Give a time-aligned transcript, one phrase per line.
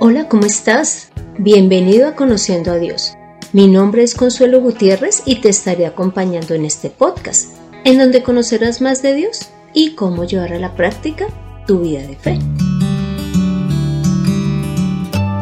[0.00, 1.10] Hola, ¿cómo estás?
[1.38, 3.14] Bienvenido a Conociendo a Dios.
[3.52, 8.80] Mi nombre es Consuelo Gutiérrez y te estaré acompañando en este podcast, en donde conocerás
[8.80, 11.26] más de Dios y cómo llevar a la práctica
[11.66, 12.38] tu vida de fe.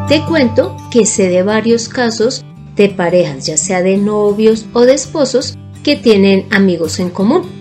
[0.09, 2.43] Te cuento que sé de varios casos
[2.77, 7.55] de parejas, ya sea de novios o de esposos, que tienen amigos en común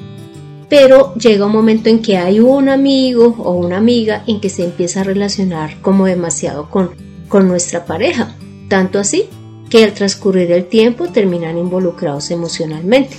[0.70, 4.64] pero llega un momento en que hay un amigo o una amiga en que se
[4.64, 6.92] empieza a relacionar como demasiado con,
[7.28, 8.36] con nuestra pareja,
[8.68, 9.26] tanto así
[9.70, 13.18] que al transcurrir el tiempo terminan involucrados emocionalmente.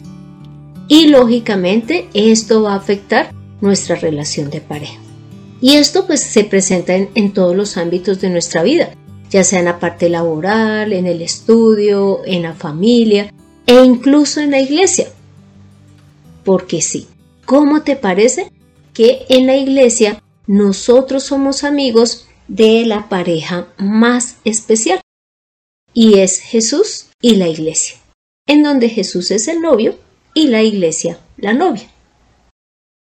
[0.89, 5.01] Y lógicamente esto va a afectar nuestra relación de pareja.
[5.61, 8.91] Y esto pues se presenta en, en todos los ámbitos de nuestra vida,
[9.31, 13.33] ya sea en la parte laboral, en el estudio, en la familia
[13.67, 15.09] e incluso en la iglesia.
[16.45, 17.09] Porque sí,
[17.47, 18.51] ¿Cómo te parece
[18.93, 25.01] que en la iglesia nosotros somos amigos de la pareja más especial?
[25.95, 27.99] Y es Jesús y la iglesia,
[28.49, 29.97] en donde Jesús es el novio
[30.35, 31.89] y la iglesia la novia.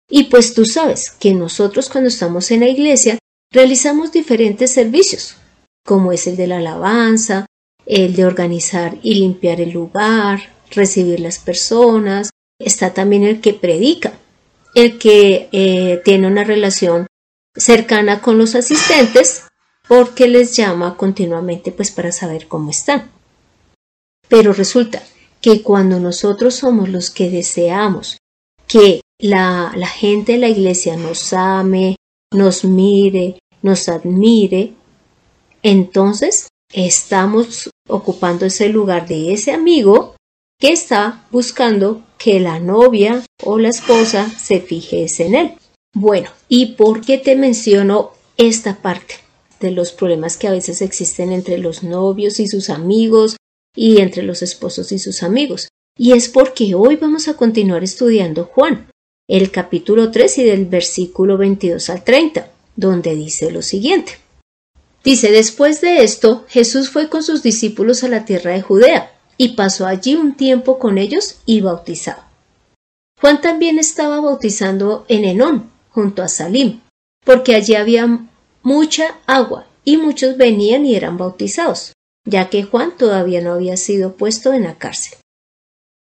[0.09, 3.19] Y pues tú sabes que nosotros cuando estamos en la iglesia
[3.53, 5.37] realizamos diferentes servicios,
[5.85, 7.47] como es el de la alabanza,
[7.87, 14.19] el de organizar y limpiar el lugar, recibir las personas, está también el que predica,
[14.79, 17.09] el que eh, tiene una relación
[17.57, 19.43] cercana con los asistentes
[19.89, 23.11] porque les llama continuamente pues para saber cómo están.
[24.29, 25.03] Pero resulta
[25.41, 28.19] que cuando nosotros somos los que deseamos
[28.69, 31.97] que la, la gente de la iglesia nos ame,
[32.33, 34.75] nos mire, nos admire,
[35.65, 40.15] entonces estamos ocupando ese lugar de ese amigo
[40.61, 45.53] que está buscando que la novia o la esposa se fijese en él.
[45.95, 49.15] Bueno, ¿y por qué te menciono esta parte
[49.61, 53.37] de los problemas que a veces existen entre los novios y sus amigos
[53.75, 55.69] y entre los esposos y sus amigos?
[55.97, 58.89] Y es porque hoy vamos a continuar estudiando Juan,
[59.29, 64.13] el capítulo 3 y del versículo 22 al 30, donde dice lo siguiente.
[65.05, 69.51] Dice, después de esto, Jesús fue con sus discípulos a la tierra de Judea y
[69.51, 72.23] pasó allí un tiempo con ellos y bautizado.
[73.21, 76.81] Juan también estaba bautizando en Enón, junto a Salim,
[77.25, 78.27] porque allí había
[78.63, 81.93] mucha agua y muchos venían y eran bautizados,
[82.25, 85.19] ya que Juan todavía no había sido puesto en la cárcel.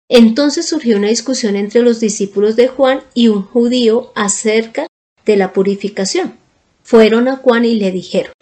[0.09, 4.87] Entonces surgió una discusión entre los discípulos de Juan y un judío acerca
[5.25, 6.37] de la purificación.
[6.83, 8.33] Fueron a Juan y le dijeron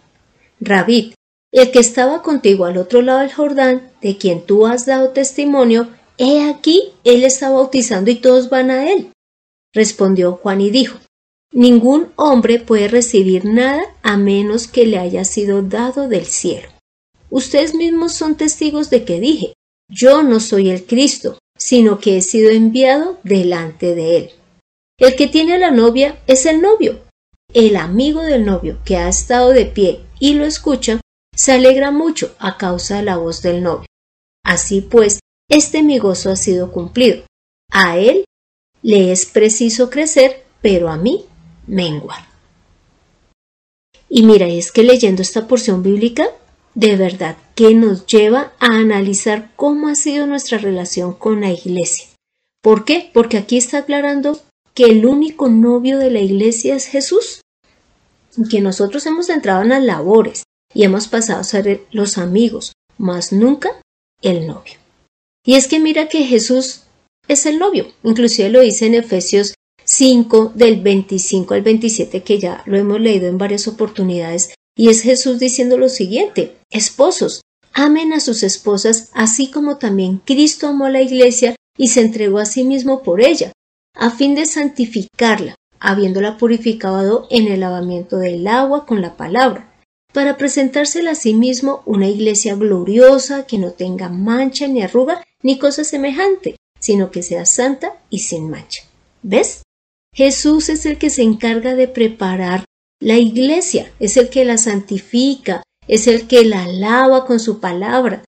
[0.60, 1.14] Rabí,
[1.52, 5.88] el que estaba contigo al otro lado del Jordán, de quien tú has dado testimonio,
[6.16, 9.12] he aquí, él está bautizando y todos van a él.
[9.74, 10.98] Respondió Juan y dijo,
[11.52, 16.68] Ningún hombre puede recibir nada a menos que le haya sido dado del cielo.
[17.28, 19.52] Ustedes mismos son testigos de que dije,
[19.90, 24.30] yo no soy el Cristo, sino que he sido enviado delante de él.
[24.98, 27.00] El que tiene a la novia es el novio.
[27.52, 31.01] El amigo del novio que ha estado de pie y lo escucha
[31.42, 33.88] se alegra mucho a causa de la voz del novio.
[34.44, 35.18] Así pues,
[35.50, 37.24] este mi gozo ha sido cumplido.
[37.72, 38.24] A él
[38.80, 41.24] le es preciso crecer, pero a mí
[41.66, 42.28] menguar.
[44.08, 46.28] Y mira, es que leyendo esta porción bíblica,
[46.76, 52.06] de verdad que nos lleva a analizar cómo ha sido nuestra relación con la iglesia.
[52.62, 53.10] ¿Por qué?
[53.12, 54.38] Porque aquí está aclarando
[54.74, 57.40] que el único novio de la iglesia es Jesús,
[58.48, 60.44] que nosotros hemos entrado en las labores,
[60.74, 63.80] y hemos pasado a ser los amigos, más nunca
[64.22, 64.74] el novio.
[65.44, 66.82] Y es que mira que Jesús
[67.28, 72.62] es el novio, inclusive lo dice en Efesios 5 del 25 al 27 que ya
[72.66, 77.42] lo hemos leído en varias oportunidades y es Jesús diciendo lo siguiente, esposos,
[77.74, 82.38] amen a sus esposas así como también Cristo amó a la iglesia y se entregó
[82.38, 83.52] a sí mismo por ella,
[83.94, 89.71] a fin de santificarla, habiéndola purificado en el lavamiento del agua con la palabra
[90.12, 95.58] para presentársela a sí mismo una iglesia gloriosa que no tenga mancha ni arruga ni
[95.58, 98.84] cosa semejante, sino que sea santa y sin mancha.
[99.22, 99.62] ¿Ves?
[100.14, 102.64] Jesús es el que se encarga de preparar
[103.00, 108.24] la iglesia, es el que la santifica, es el que la lava con su palabra.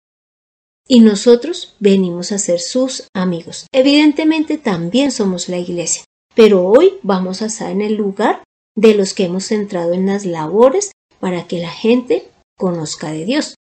[0.88, 3.66] Y nosotros venimos a ser sus amigos.
[3.72, 6.04] Evidentemente también somos la iglesia,
[6.34, 8.42] pero hoy vamos a estar en el lugar
[8.76, 10.90] de los que hemos entrado en las labores
[11.24, 13.54] para que la gente conozca de Dios.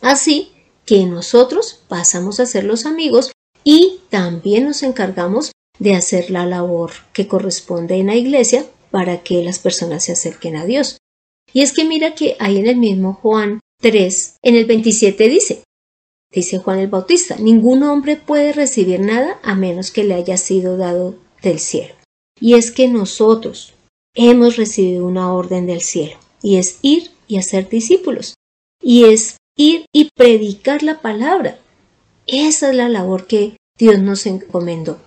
[0.00, 0.52] Así
[0.86, 3.32] que nosotros pasamos a ser los amigos
[3.64, 5.50] y también nos encargamos
[5.80, 10.54] de hacer la labor que corresponde en la iglesia para que las personas se acerquen
[10.54, 10.98] a Dios.
[11.52, 15.64] Y es que mira que ahí en el mismo Juan 3, en el 27 dice,
[16.30, 20.76] dice Juan el Bautista, ningún hombre puede recibir nada a menos que le haya sido
[20.76, 21.96] dado del cielo.
[22.38, 23.74] Y es que nosotros
[24.14, 28.34] hemos recibido una orden del cielo, y es ir y hacer discípulos,
[28.82, 31.58] y es ir y predicar la palabra.
[32.26, 35.00] Esa es la labor que Dios nos encomendó.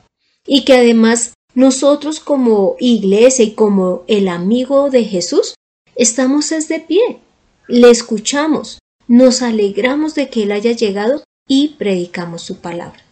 [0.47, 5.55] Y que además nosotros como iglesia y como el amigo de Jesús,
[5.95, 7.19] estamos es de pie,
[7.67, 13.03] le escuchamos, nos alegramos de que Él haya llegado y predicamos su palabra.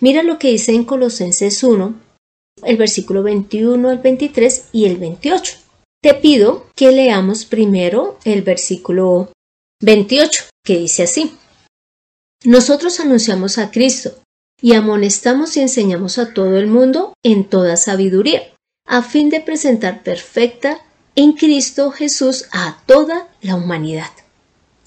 [0.00, 1.94] Mira lo que dice en Colosenses 1,
[2.64, 5.61] el versículo 21 al 23 y el 28.
[6.02, 9.30] Te pido que leamos primero el versículo
[9.82, 11.36] 28, que dice así.
[12.44, 14.20] Nosotros anunciamos a Cristo
[14.60, 18.42] y amonestamos y enseñamos a todo el mundo en toda sabiduría,
[18.84, 20.80] a fin de presentar perfecta
[21.14, 24.10] en Cristo Jesús a toda la humanidad.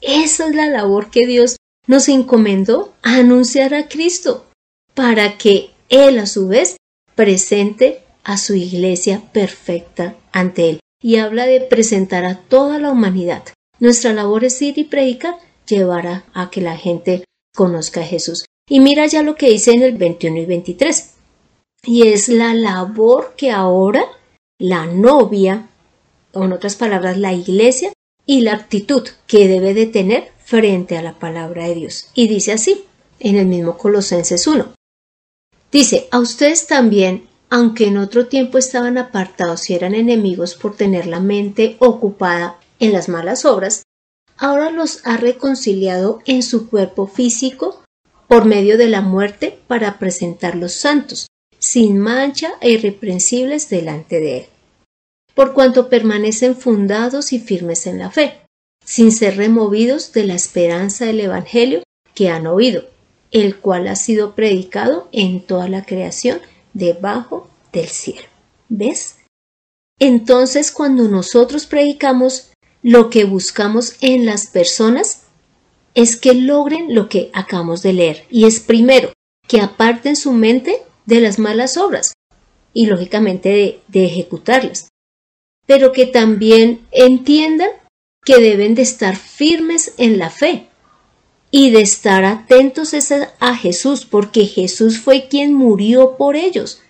[0.02, 1.56] Esa es la labor que Dios
[1.88, 4.48] nos encomendó a anunciar a Cristo,
[4.94, 6.76] para que Él a su vez
[7.16, 10.80] presente a su iglesia perfecta ante Él.
[11.02, 13.44] Y habla de presentar a toda la humanidad.
[13.80, 15.36] Nuestra labor es ir y predicar,
[15.68, 18.46] llevar a, que la gente conozca a Jesús.
[18.68, 21.12] Y mira ya lo que dice en el 21 y 23.
[21.84, 24.06] Y es la labor que ahora
[24.58, 25.68] la novia,
[26.34, 27.92] o en otras palabras, la iglesia,
[28.26, 32.08] y la actitud que debe de tener frente a la palabra de Dios.
[32.14, 32.86] Y dice así,
[33.20, 34.74] en el mismo Colosenses 1.
[35.72, 41.08] Dice, a ustedes también, aunque en otro tiempo estaban apartados y eran enemigos por tener
[41.08, 43.84] la mente ocupada en las malas obras,
[44.38, 47.84] ahora los ha reconciliado en su cuerpo físico
[48.28, 51.28] por medio de la muerte para presentarlos santos,
[51.60, 54.46] sin mancha e irreprensibles delante de él.
[55.34, 58.42] Por cuanto permanecen fundados y firmes en la fe,
[58.84, 61.84] sin ser removidos de la esperanza del Evangelio
[62.14, 62.86] que han oído,
[63.32, 66.40] el cual ha sido predicado en toda la creación
[66.76, 68.28] debajo del cielo.
[68.70, 69.18] ¿Ves?
[70.00, 72.52] Entonces, cuando nosotros predicamos,
[72.84, 75.24] lo que buscamos en las personas
[75.96, 78.26] es que logren lo que acabamos de leer.
[78.30, 79.14] Y es primero,
[79.48, 82.14] que aparten su mente de las malas obras
[82.74, 84.90] y lógicamente de, de ejecutarlas.
[85.66, 87.70] Pero que también entiendan
[88.24, 90.68] que deben de estar firmes en la fe
[91.58, 92.94] y de estar atentos
[93.40, 96.82] a Jesús, porque Jesús fue quien murió por ellos,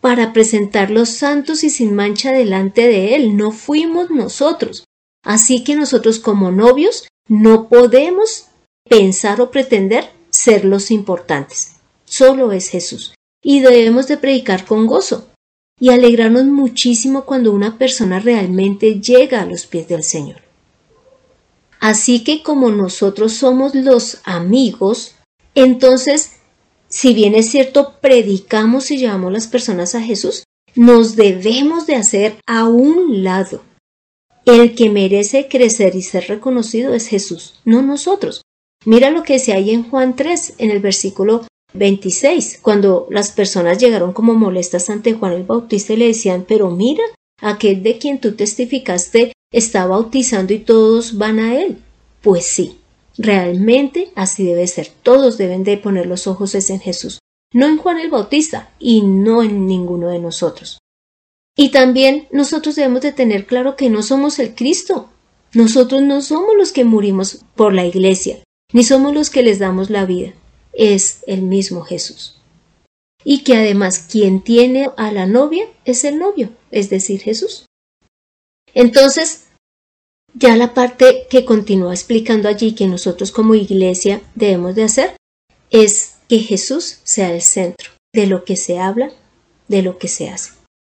[0.00, 3.36] para presentarlos santos y sin mancha delante de Él.
[3.36, 4.84] No fuimos nosotros.
[5.22, 8.46] Así que nosotros como novios no podemos
[8.88, 11.72] pensar o pretender ser los importantes.
[12.06, 13.14] Solo es Jesús.
[13.42, 15.28] Y debemos de predicar con gozo
[15.78, 20.47] y alegrarnos muchísimo cuando una persona realmente llega a los pies del Señor.
[21.80, 25.14] Así que como nosotros somos los amigos,
[25.54, 26.32] entonces,
[26.88, 30.44] si bien es cierto, predicamos y llevamos las personas a Jesús,
[30.74, 33.62] nos debemos de hacer a un lado
[34.44, 38.42] el que merece crecer y ser reconocido es Jesús, no nosotros.
[38.86, 43.78] Mira lo que se hay en Juan 3, en el versículo 26, cuando las personas
[43.78, 47.04] llegaron como molestas ante Juan el Bautista y le decían, pero mira,
[47.42, 51.78] aquel de quien tú testificaste está bautizando y todos van a él.
[52.20, 52.78] Pues sí,
[53.16, 54.90] realmente así debe ser.
[55.02, 57.18] Todos deben de poner los ojos en Jesús,
[57.52, 60.78] no en Juan el Bautista y no en ninguno de nosotros.
[61.56, 65.10] Y también nosotros debemos de tener claro que no somos el Cristo.
[65.54, 68.38] Nosotros no somos los que murimos por la iglesia,
[68.72, 70.34] ni somos los que les damos la vida.
[70.72, 72.36] Es el mismo Jesús.
[73.24, 77.66] Y que además quien tiene a la novia es el novio, es decir, Jesús.
[78.74, 79.47] Entonces,
[80.38, 85.16] ya la parte que continúa explicando allí que nosotros como iglesia debemos de hacer
[85.70, 89.10] es que Jesús sea el centro de lo que se habla,
[89.66, 90.52] de lo que se hace.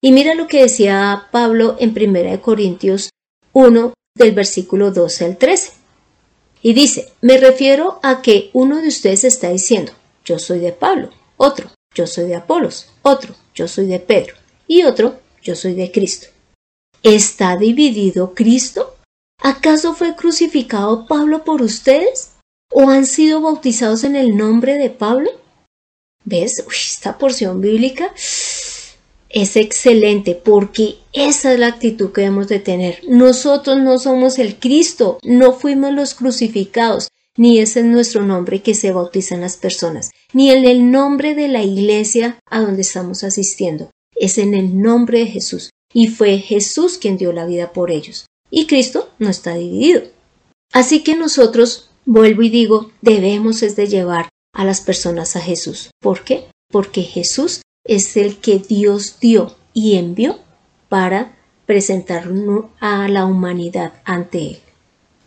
[0.02, 3.11] Y mira lo que decía Pablo en 1 Corintios
[3.52, 5.73] 1 del versículo 12 al 13.
[6.62, 9.92] Y dice, me refiero a que uno de ustedes está diciendo,
[10.25, 14.35] yo soy de Pablo, otro, yo soy de Apolos, otro, yo soy de Pedro,
[14.66, 16.26] y otro, yo soy de Cristo.
[17.04, 18.97] ¿Está dividido Cristo?
[19.42, 22.33] ¿Acaso fue crucificado Pablo por ustedes?
[22.73, 25.30] ¿O han sido bautizados en el nombre de Pablo?
[26.25, 26.64] ¿Ves?
[26.71, 28.12] esta porción bíblica
[29.30, 33.00] es excelente porque esa es la actitud que debemos de tener.
[33.09, 38.75] Nosotros no somos el Cristo, no fuimos los crucificados, ni ese es nuestro nombre que
[38.75, 43.90] se bautizan las personas, ni en el nombre de la iglesia a donde estamos asistiendo.
[44.14, 45.71] Es en el nombre de Jesús.
[45.95, 48.26] Y fue Jesús quien dio la vida por ellos.
[48.50, 50.02] Y Cristo no está dividido.
[50.72, 55.90] Así que nosotros, vuelvo y digo, debemos es de llevar a las personas a Jesús.
[56.00, 56.46] ¿Por qué?
[56.70, 60.38] Porque Jesús es el que Dios dio y envió
[60.88, 61.36] para
[61.66, 62.28] presentar
[62.80, 64.58] a la humanidad ante Él,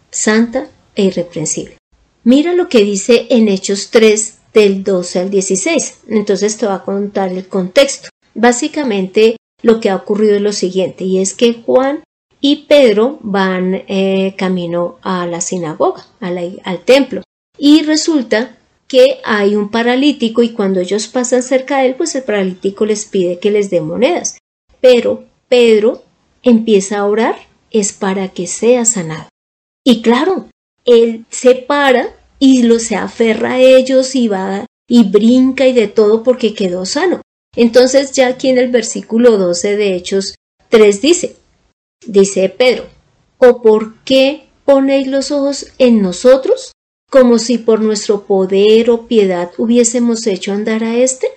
[0.09, 1.77] santa e irreprensible.
[2.23, 5.99] Mira lo que dice en Hechos 3 del 12 al 16.
[6.09, 8.09] Entonces te va a contar el contexto.
[8.33, 12.03] Básicamente lo que ha ocurrido es lo siguiente, y es que Juan
[12.41, 17.21] y Pedro van eh, camino a la sinagoga, al templo,
[17.57, 18.57] y resulta
[18.87, 23.05] que hay un paralítico y cuando ellos pasan cerca de él, pues el paralítico les
[23.05, 24.37] pide que les dé monedas.
[24.81, 26.03] Pero Pedro
[26.43, 27.35] empieza a orar,
[27.69, 29.29] es para que sea sanado.
[29.85, 30.49] Y claro,
[30.83, 35.87] él se para y lo se aferra a ellos y va y brinca y de
[35.87, 37.21] todo porque quedó sano.
[37.55, 40.35] Entonces ya aquí en el versículo 12 de Hechos
[40.69, 41.35] 3 dice,
[42.05, 42.85] dice Pedro,
[43.37, 46.71] ¿o por qué ponéis los ojos en nosotros
[47.09, 51.27] como si por nuestro poder o piedad hubiésemos hecho andar a éste?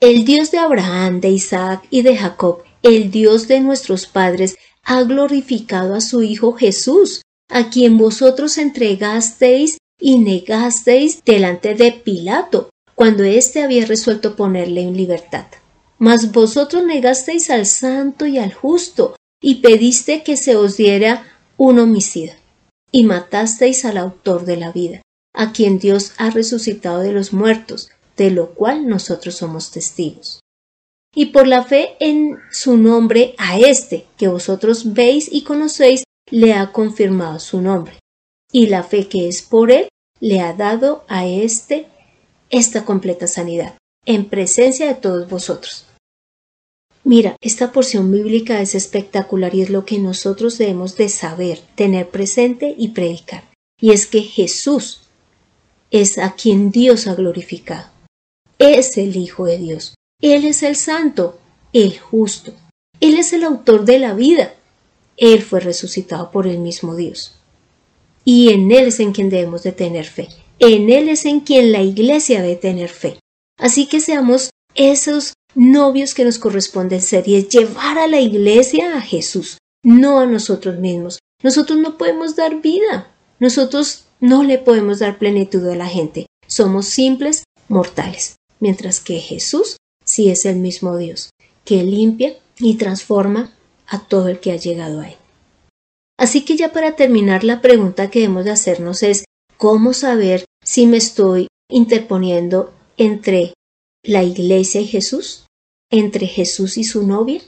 [0.00, 5.02] El Dios de Abraham, de Isaac y de Jacob, el Dios de nuestros padres, ha
[5.04, 13.22] glorificado a su Hijo Jesús, a quien vosotros entregasteis y negasteis delante de Pilato, cuando
[13.22, 15.46] éste había resuelto ponerle en libertad.
[15.98, 21.26] Mas vosotros negasteis al santo y al justo, y pediste que se os diera
[21.58, 22.34] un homicida,
[22.90, 25.02] y matasteis al autor de la vida,
[25.34, 30.40] a quien Dios ha resucitado de los muertos, de lo cual nosotros somos testigos.
[31.14, 36.54] Y por la fe en su nombre a éste, que vosotros veis y conocéis, le
[36.54, 37.98] ha confirmado su nombre.
[38.50, 39.88] Y la fe que es por él,
[40.20, 41.88] le ha dado a éste
[42.48, 43.74] esta completa sanidad,
[44.06, 45.86] en presencia de todos vosotros.
[47.04, 52.10] Mira, esta porción bíblica es espectacular y es lo que nosotros debemos de saber, tener
[52.10, 53.44] presente y predicar.
[53.80, 55.02] Y es que Jesús
[55.90, 57.90] es a quien Dios ha glorificado.
[58.58, 59.94] Es el Hijo de Dios.
[60.20, 61.40] Él es el Santo,
[61.72, 62.54] el Justo.
[63.00, 64.54] Él es el autor de la vida.
[65.16, 67.34] Él fue resucitado por el mismo Dios.
[68.24, 70.28] Y en Él es en quien debemos de tener fe.
[70.60, 73.18] En Él es en quien la iglesia debe tener fe.
[73.58, 78.96] Así que seamos esos novios que nos corresponden ser y es llevar a la iglesia
[78.96, 81.18] a Jesús, no a nosotros mismos.
[81.42, 83.08] Nosotros no podemos dar vida.
[83.38, 86.26] Nosotros no le podemos dar plenitud a la gente.
[86.46, 88.36] Somos simples mortales.
[88.60, 91.30] Mientras que Jesús sí es el mismo Dios,
[91.64, 93.52] que limpia y transforma
[93.86, 95.16] a todo el que ha llegado a él.
[96.18, 99.24] Así que ya para terminar la pregunta que debemos de hacernos es
[99.56, 103.54] ¿cómo saber si me estoy interponiendo entre
[104.02, 105.46] la iglesia y Jesús?
[105.90, 107.42] ¿Entre Jesús y su novia?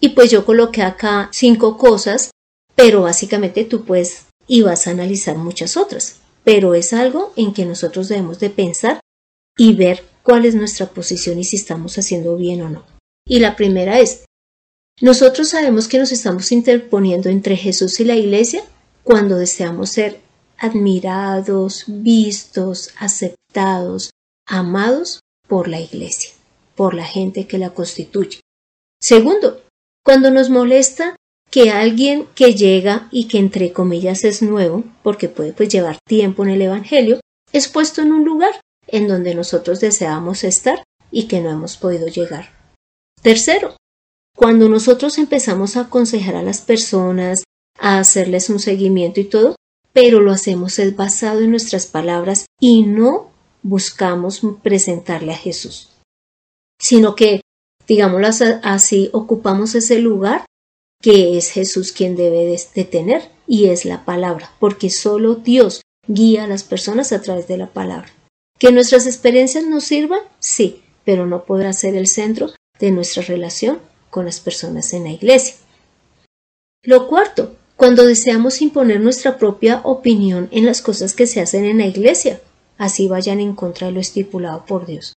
[0.00, 2.30] Y pues yo coloqué acá cinco cosas,
[2.74, 6.20] pero básicamente tú puedes y vas a analizar muchas otras.
[6.44, 9.00] Pero es algo en que nosotros debemos de pensar
[9.56, 12.84] y ver cuál es nuestra posición y si estamos haciendo bien o no.
[13.26, 14.24] Y la primera es,
[15.00, 18.64] nosotros sabemos que nos estamos interponiendo entre Jesús y la Iglesia
[19.02, 20.20] cuando deseamos ser
[20.56, 24.10] admirados, vistos, aceptados,
[24.46, 26.32] amados por la Iglesia,
[26.76, 28.40] por la gente que la constituye.
[29.00, 29.62] Segundo,
[30.04, 31.16] cuando nos molesta
[31.50, 36.44] que alguien que llega y que entre comillas es nuevo, porque puede pues llevar tiempo
[36.44, 37.20] en el Evangelio,
[37.52, 42.06] es puesto en un lugar en donde nosotros deseamos estar y que no hemos podido
[42.08, 42.50] llegar.
[43.22, 43.76] Tercero,
[44.36, 47.44] cuando nosotros empezamos a aconsejar a las personas,
[47.78, 49.56] a hacerles un seguimiento y todo,
[49.92, 53.30] pero lo hacemos es basado en nuestras palabras y no
[53.68, 55.90] buscamos presentarle a Jesús,
[56.80, 57.42] sino que,
[57.86, 58.28] digámoslo
[58.62, 60.44] así, ocupamos ese lugar
[61.00, 66.44] que es Jesús quien debe de tener y es la palabra, porque solo Dios guía
[66.44, 68.10] a las personas a través de la palabra.
[68.58, 70.20] ¿Que nuestras experiencias nos sirvan?
[70.40, 75.10] Sí, pero no podrá ser el centro de nuestra relación con las personas en la
[75.10, 75.54] iglesia.
[76.82, 81.78] Lo cuarto, cuando deseamos imponer nuestra propia opinión en las cosas que se hacen en
[81.78, 82.40] la iglesia,
[82.78, 85.14] así vayan en contra de lo estipulado por Dios.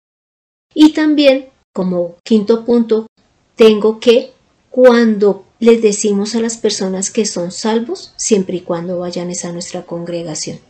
[0.74, 3.08] Y también, como quinto punto,
[3.56, 4.32] tengo que,
[4.70, 9.84] cuando les decimos a las personas que son salvos, siempre y cuando vayan a nuestra
[9.84, 10.60] congregación.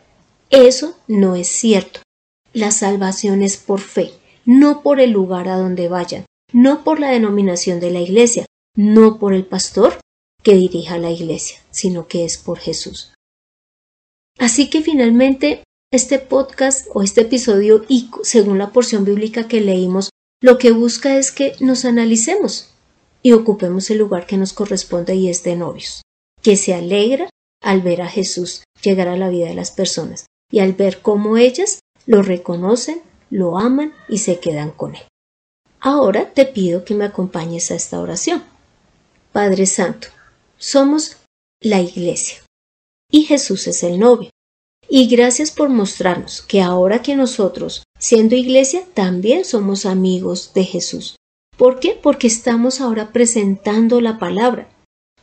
[0.51, 2.01] Eso no es cierto.
[2.55, 4.13] La salvación es por fe,
[4.47, 9.19] no por el lugar a donde vayan, no por la denominación de la iglesia, no
[9.19, 9.99] por el pastor
[10.43, 13.13] que dirija la iglesia, sino que es por Jesús.
[14.39, 20.11] Así que finalmente este podcast o este episodio y según la porción bíblica que leímos,
[20.43, 22.71] lo que busca es que nos analicemos
[23.23, 26.03] y ocupemos el lugar que nos corresponde y es de novios.
[26.41, 27.29] que se alegra
[27.61, 31.37] al ver a Jesús llegar a la vida de las personas y al ver cómo
[31.37, 35.03] ellas lo reconocen, lo aman y se quedan con él.
[35.81, 38.45] Ahora te pido que me acompañes a esta oración.
[39.33, 40.09] Padre Santo,
[40.59, 41.17] somos
[41.61, 42.39] la iglesia
[43.11, 44.31] y Jesús es el novio.
[44.89, 51.17] Y gracias por mostrarnos que ahora que nosotros, siendo iglesia, también somos amigos de Jesús.
[51.59, 51.99] ¿Por qué?
[52.01, 54.69] Porque estamos ahora presentando la palabra,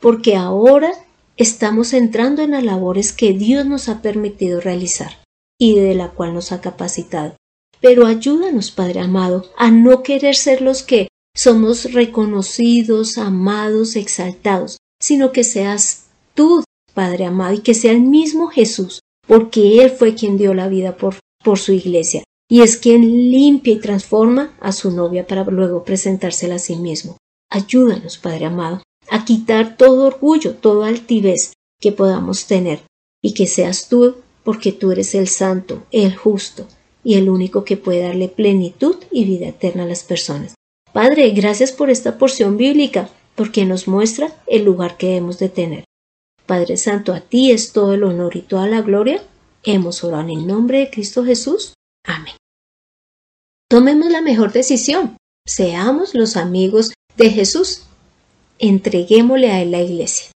[0.00, 0.92] porque ahora
[1.36, 5.18] estamos entrando en las labores que Dios nos ha permitido realizar
[5.58, 7.34] y de la cual nos ha capacitado.
[7.80, 15.32] Pero ayúdanos, Padre amado, a no querer ser los que somos reconocidos, amados, exaltados, sino
[15.32, 20.36] que seas tú, Padre amado, y que sea el mismo Jesús, porque Él fue quien
[20.36, 21.16] dio la vida por,
[21.56, 26.58] su iglesia, y es quien limpia y transforma a su novia para luego presentársela a
[26.58, 27.18] sí mismo.
[27.50, 32.80] Ayúdanos, Padre amado, a quitar todo orgullo, toda altivez que podamos tener,
[33.22, 36.66] y que seas tú, porque tú eres el santo, el justo,
[37.04, 40.54] y el único que puede darle plenitud y vida eterna a las personas.
[40.92, 45.84] Padre, gracias por esta porción bíblica, porque nos muestra el lugar que debemos de tener.
[46.46, 49.22] Padre Santo, a ti es todo el honor y toda la gloria.
[49.64, 51.74] Hemos orado en el nombre de Cristo Jesús.
[52.04, 52.34] Amén.
[53.68, 55.16] Tomemos la mejor decisión.
[55.44, 57.82] Seamos los amigos de Jesús.
[58.58, 60.30] Entreguémosle a Él la iglesia.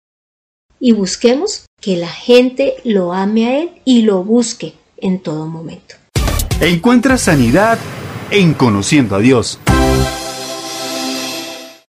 [0.80, 5.96] Y busquemos que la gente lo ame a Él y lo busque en todo momento.
[6.60, 7.78] Encuentra sanidad
[8.30, 9.58] en conociendo a Dios.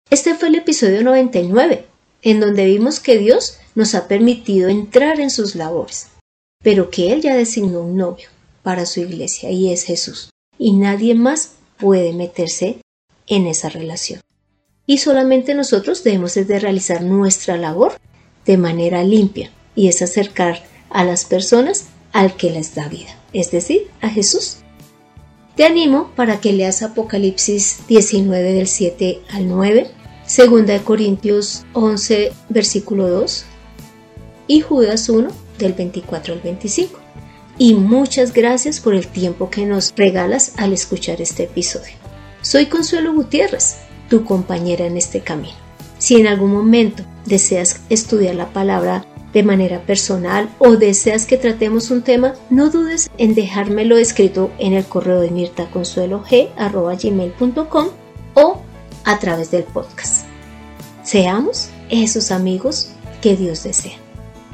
[0.09, 1.85] Este fue el episodio 99,
[2.23, 6.07] en donde vimos que Dios nos ha permitido entrar en sus labores,
[6.61, 8.27] pero que Él ya designó un novio
[8.61, 12.81] para su iglesia y es Jesús, y nadie más puede meterse
[13.25, 14.19] en esa relación.
[14.85, 17.93] Y solamente nosotros debemos de realizar nuestra labor
[18.45, 23.49] de manera limpia, y es acercar a las personas al que les da vida, es
[23.49, 24.57] decir, a Jesús.
[25.55, 29.89] Te animo para que leas Apocalipsis 19 del 7 al 9,
[30.37, 33.45] 2 Corintios 11 versículo 2
[34.49, 36.99] y Judas 1 del 24 al 25.
[37.57, 41.93] Y muchas gracias por el tiempo que nos regalas al escuchar este episodio.
[42.41, 43.77] Soy Consuelo Gutiérrez,
[44.09, 45.55] tu compañera en este camino.
[45.99, 51.91] Si en algún momento deseas estudiar la palabra de manera personal o deseas que tratemos
[51.91, 57.87] un tema, no dudes en dejármelo escrito en el correo de mirtaconsuelog.com
[58.33, 58.61] o
[59.05, 60.25] a través del podcast.
[61.03, 62.89] Seamos esos amigos
[63.21, 64.08] que Dios desea.